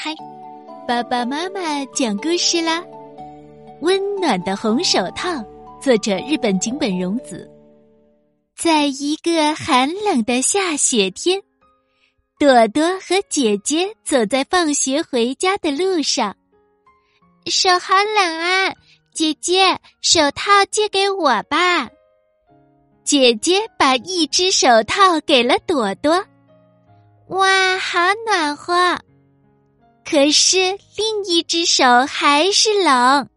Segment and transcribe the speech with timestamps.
[0.00, 0.14] 嗨，
[0.86, 2.84] 爸爸妈妈讲故事啦！
[3.80, 5.44] 温暖的红手套，
[5.80, 7.50] 作者日本井本荣子。
[8.56, 11.42] 在一个寒冷的下雪天，
[12.38, 16.32] 朵朵和姐姐走在放学回家的路上，
[17.46, 18.72] 手好冷啊！
[19.12, 21.88] 姐姐，手套借给我吧。
[23.02, 26.24] 姐姐把一只手套给了朵朵。
[27.30, 28.96] 哇，好暖和！
[30.10, 30.56] 可是
[30.96, 33.28] 另一只手还是冷。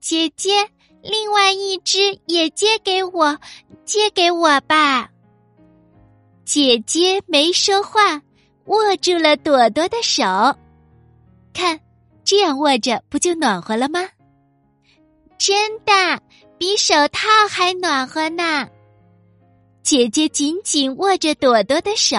[0.00, 0.68] 姐姐，
[1.02, 3.36] 另外一只也借给我，
[3.84, 5.10] 借给我吧。
[6.44, 8.22] 姐姐没说话，
[8.66, 10.22] 握住了朵朵的手。
[11.52, 11.80] 看，
[12.22, 14.08] 这样握着不就暖和了吗？
[15.38, 16.22] 真的，
[16.56, 18.68] 比手套还暖和呢。
[19.82, 22.16] 姐姐紧紧握着朵朵的手。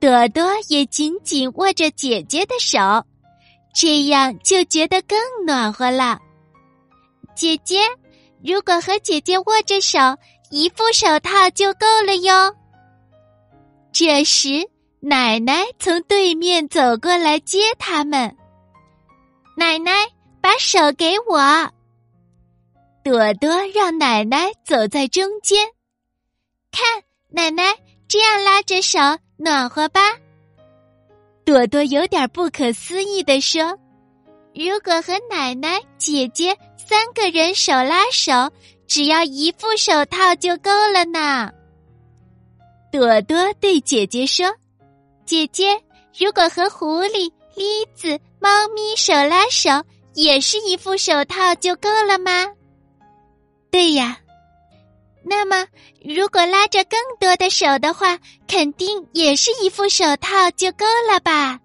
[0.00, 2.78] 朵朵也紧紧握着姐姐的手，
[3.74, 6.18] 这样就觉得更暖和了。
[7.34, 7.80] 姐姐，
[8.44, 9.98] 如果和姐姐握着手，
[10.50, 12.54] 一副手套就够了哟。
[13.92, 14.68] 这时，
[15.00, 18.36] 奶奶从对面走过来接他们。
[19.56, 20.06] 奶奶，
[20.40, 21.38] 把手给我。
[23.02, 25.66] 朵朵让奶奶走在中间，
[26.70, 27.74] 看，奶奶
[28.08, 28.98] 这样拉着手。
[29.40, 30.00] 暖和吧，
[31.44, 33.62] 朵朵有点不可思议的说
[34.52, 38.32] ：“如果和奶奶、姐姐三个人手拉手，
[38.88, 41.52] 只要一副手套就够了呢。”
[42.90, 44.44] 朵朵对姐姐说
[45.24, 45.80] ：“姐姐，
[46.18, 49.70] 如果和狐狸、栗子、猫咪手拉手，
[50.14, 52.44] 也是一副手套就够了吗
[53.70, 54.18] ？”“对呀。”
[55.28, 55.66] 那么，
[56.02, 61.60] 如果拉着更多的手的话，肯定也是一副手套就够了吧？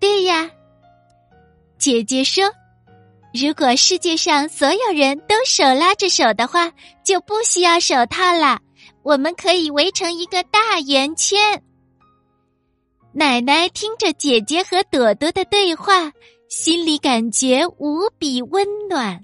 [0.00, 0.50] 对呀，
[1.78, 2.50] 姐姐说，
[3.32, 6.72] 如果世界上所有人都手拉着手的话，
[7.04, 8.60] 就不需要手套了。
[9.04, 11.62] 我们可以围成一个大圆圈。
[13.12, 16.10] 奶奶听着姐姐和朵朵的对话，
[16.48, 19.23] 心里感觉无比温暖。